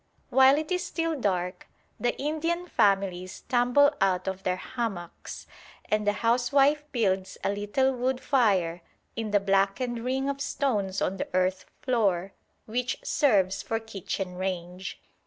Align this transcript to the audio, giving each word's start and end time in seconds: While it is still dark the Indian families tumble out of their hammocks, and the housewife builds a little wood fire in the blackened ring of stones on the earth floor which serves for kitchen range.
While 0.31 0.57
it 0.57 0.71
is 0.71 0.83
still 0.83 1.15
dark 1.15 1.67
the 1.99 2.19
Indian 2.19 2.65
families 2.65 3.41
tumble 3.41 3.91
out 4.01 4.27
of 4.27 4.41
their 4.41 4.55
hammocks, 4.55 5.45
and 5.85 6.07
the 6.07 6.11
housewife 6.25 6.83
builds 6.91 7.37
a 7.43 7.51
little 7.53 7.93
wood 7.93 8.19
fire 8.19 8.81
in 9.15 9.29
the 9.29 9.39
blackened 9.39 10.03
ring 10.03 10.27
of 10.27 10.41
stones 10.41 11.03
on 11.03 11.17
the 11.17 11.27
earth 11.35 11.65
floor 11.83 12.33
which 12.65 12.97
serves 13.03 13.61
for 13.61 13.79
kitchen 13.79 14.37
range. 14.39 14.99